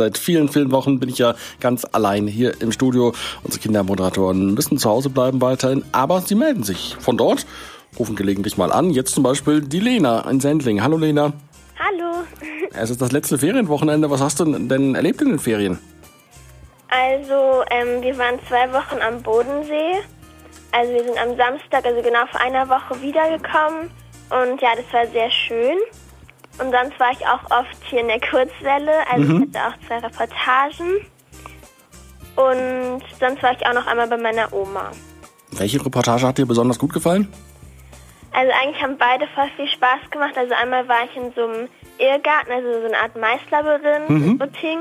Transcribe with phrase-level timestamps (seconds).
[0.00, 3.12] Seit vielen, vielen Wochen bin ich ja ganz allein hier im Studio.
[3.42, 7.44] Unsere Kindermoderatoren müssen zu Hause bleiben weiterhin, aber sie melden sich von dort,
[7.98, 8.88] rufen gelegentlich mal an.
[8.88, 10.82] Jetzt zum Beispiel die Lena in Sendling.
[10.82, 11.34] Hallo Lena.
[11.78, 12.24] Hallo.
[12.72, 14.08] Es ist das letzte Ferienwochenende.
[14.08, 15.78] Was hast du denn erlebt in den Ferien?
[16.88, 19.98] Also, ähm, wir waren zwei Wochen am Bodensee.
[20.72, 23.90] Also wir sind am Samstag, also genau vor einer Woche wiedergekommen.
[24.30, 25.76] Und ja, das war sehr schön.
[26.60, 28.92] Und sonst war ich auch oft hier in der Kurzwelle.
[29.10, 31.06] Also ich hatte auch zwei Reportagen.
[32.36, 34.90] Und sonst war ich auch noch einmal bei meiner Oma.
[35.52, 37.32] Welche Reportage hat dir besonders gut gefallen?
[38.32, 40.36] Also eigentlich haben beide voll viel Spaß gemacht.
[40.36, 41.68] Also einmal war ich in so einem
[41.98, 44.80] Irrgarten, also so eine Art Maislabyrinth in Butting.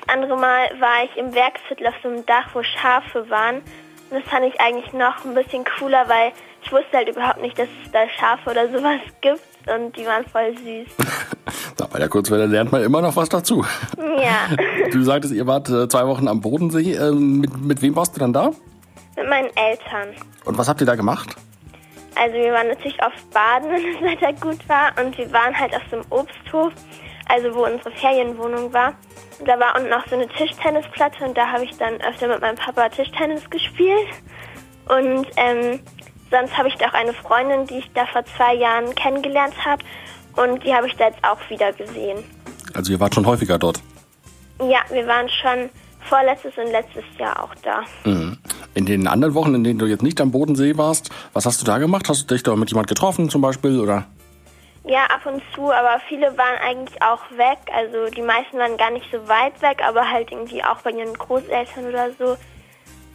[0.00, 3.62] Das andere Mal war ich im Werksviertel auf so einem Dach, wo Schafe waren.
[4.14, 6.30] Das fand ich eigentlich noch ein bisschen cooler, weil
[6.62, 9.40] ich wusste halt überhaupt nicht, dass es da Schafe oder sowas gibt.
[9.66, 10.88] Und die waren voll süß.
[11.80, 13.64] Na, bei der Kurzwelle lernt man immer noch was dazu.
[13.98, 14.54] Ja,
[14.92, 16.92] Du sagtest, ihr wart äh, zwei Wochen am Bodensee.
[16.94, 18.52] Ähm, mit, mit wem warst du dann da?
[19.16, 20.14] mit meinen Eltern.
[20.44, 21.34] Und was habt ihr da gemacht?
[22.16, 24.92] Also wir waren natürlich oft baden, wenn das Wetter gut war.
[25.04, 26.72] Und wir waren halt auf so einem Obsthof,
[27.28, 28.94] also wo unsere Ferienwohnung war.
[29.44, 32.56] Da war unten auch so eine Tischtennisplatte und da habe ich dann öfter mit meinem
[32.56, 34.08] Papa Tischtennis gespielt.
[34.88, 35.80] Und ähm,
[36.30, 39.82] sonst habe ich da auch eine Freundin, die ich da vor zwei Jahren kennengelernt habe.
[40.36, 42.24] Und die habe ich da jetzt auch wieder gesehen.
[42.74, 43.80] Also ihr wart schon häufiger dort.
[44.60, 47.82] Ja, wir waren schon vorletztes und letztes Jahr auch da.
[48.74, 51.64] In den anderen Wochen, in denen du jetzt nicht am Bodensee warst, was hast du
[51.64, 52.08] da gemacht?
[52.08, 53.80] Hast du dich da mit jemand getroffen zum Beispiel?
[53.80, 54.06] Oder?
[54.86, 57.58] Ja, ab und zu, aber viele waren eigentlich auch weg.
[57.74, 61.14] Also die meisten waren gar nicht so weit weg, aber halt irgendwie auch bei ihren
[61.14, 62.36] Großeltern oder so.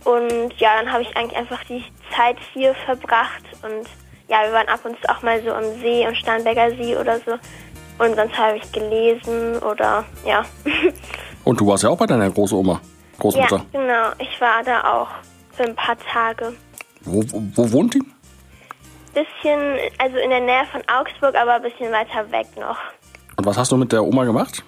[0.03, 1.83] Und ja, dann habe ich eigentlich einfach die
[2.15, 3.43] Zeit hier verbracht.
[3.61, 3.87] Und
[4.27, 7.19] ja, wir waren ab und zu auch mal so am See, am Starnberger See oder
[7.19, 7.33] so.
[8.03, 10.45] Und sonst habe ich gelesen oder ja.
[11.43, 12.79] Und du warst ja auch bei deiner Großoma, ja,
[13.19, 13.65] Großmutter.
[13.71, 14.09] genau.
[14.17, 15.07] Ich war da auch
[15.51, 16.53] für ein paar Tage.
[17.01, 18.01] Wo, wo, wo wohnt die?
[19.13, 22.77] Bisschen, also in der Nähe von Augsburg, aber ein bisschen weiter weg noch.
[23.37, 24.63] Und was hast du mit der Oma gemacht?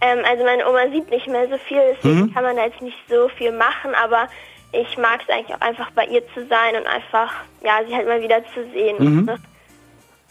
[0.00, 2.96] Ähm, also meine Oma sieht nicht mehr so viel, deswegen kann man da jetzt nicht
[3.08, 4.28] so viel machen, aber
[4.72, 8.06] ich mag es eigentlich auch einfach bei ihr zu sein und einfach, ja, sie halt
[8.06, 9.24] mal wieder zu sehen.
[9.24, 9.38] Ne?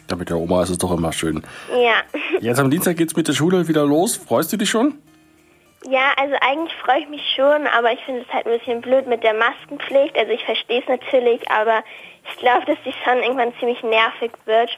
[0.10, 1.42] Ja, mit der Oma ist es doch immer schön.
[1.72, 2.04] Ja.
[2.42, 4.18] Jetzt am Dienstag geht's mit der Schule wieder los.
[4.18, 4.96] Freust du dich schon?
[5.90, 9.08] Ja, also eigentlich freue ich mich schon, aber ich finde es halt ein bisschen blöd
[9.08, 10.18] mit der Maskenpflicht.
[10.18, 11.84] Also ich verstehe es natürlich, aber
[12.30, 14.70] ich glaube, dass die schon irgendwann ziemlich nervig wird.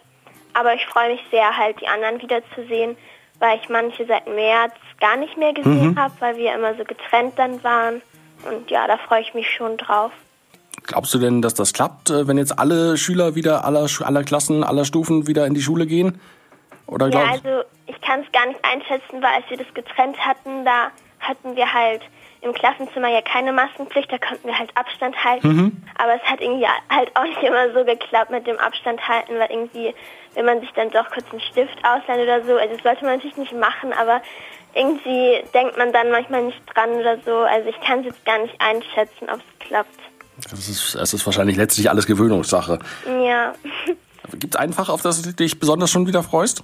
[0.53, 2.97] Aber ich freue mich sehr, halt die anderen wiederzusehen,
[3.39, 7.33] weil ich manche seit März gar nicht mehr gesehen habe, weil wir immer so getrennt
[7.37, 8.01] dann waren.
[8.49, 10.11] Und ja, da freue ich mich schon drauf.
[10.83, 14.63] Glaubst du denn, dass das klappt, äh, wenn jetzt alle Schüler wieder aller, aller Klassen,
[14.63, 16.19] aller Stufen wieder in die Schule gehen?
[16.87, 20.17] Oder Ja, glaubst also ich kann es gar nicht einschätzen, weil als wir das getrennt
[20.19, 22.01] hatten, da hatten wir halt
[22.41, 25.47] im Klassenzimmer ja keine Maskenpflicht, da konnten wir halt Abstand halten.
[25.97, 29.49] Aber es hat irgendwie halt auch nicht immer so geklappt mit dem Abstand halten, weil
[29.49, 29.95] irgendwie,
[30.35, 33.15] wenn man sich dann doch kurz einen Stift ausleiht oder so, also das sollte man
[33.15, 34.21] natürlich nicht machen, aber
[34.75, 37.37] irgendwie denkt man dann manchmal nicht dran oder so.
[37.37, 39.99] Also ich kann es jetzt gar nicht einschätzen, ob es klappt.
[40.51, 42.77] es ist, es ist wahrscheinlich letztlich alles Gewöhnungssache.
[43.23, 43.53] Ja,
[44.31, 46.63] Gibt es ein Fach, auf das du dich besonders schon wieder freust?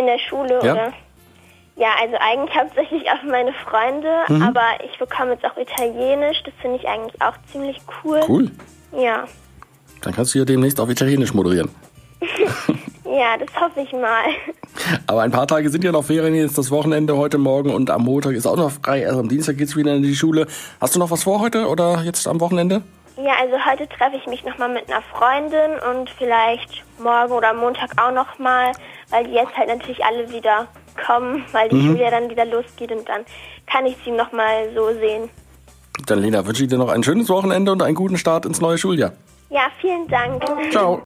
[0.00, 0.72] In der Schule Ja.
[0.72, 0.92] oder?
[1.76, 4.08] Ja, also eigentlich hauptsächlich auf meine Freunde,
[4.44, 6.42] aber ich bekomme jetzt auch Italienisch.
[6.44, 8.20] Das finde ich eigentlich auch ziemlich cool.
[8.28, 8.50] Cool.
[8.98, 9.24] Ja,
[10.02, 11.70] Dann kannst du ja demnächst auf Italienisch moderieren.
[13.04, 14.24] ja, das hoffe ich mal.
[15.06, 18.02] Aber ein paar Tage sind ja noch Ferien, jetzt das Wochenende heute Morgen und am
[18.02, 19.00] Montag ist auch noch frei.
[19.00, 20.46] Erst am Dienstag geht's wieder in die Schule.
[20.82, 22.82] Hast du noch was vor heute oder jetzt am Wochenende?
[23.22, 27.90] Ja, also heute treffe ich mich nochmal mit einer Freundin und vielleicht morgen oder Montag
[28.00, 28.72] auch nochmal,
[29.10, 30.68] weil die jetzt halt natürlich alle wieder
[31.06, 33.24] kommen, weil die Schule ja dann wieder losgeht und dann
[33.66, 35.28] kann ich sie nochmal so sehen.
[36.06, 38.78] Dann Lena, wünsche ich dir noch ein schönes Wochenende und einen guten Start ins neue
[38.78, 39.12] Schuljahr.
[39.50, 40.42] Ja, vielen Dank.
[40.70, 40.98] Ciao.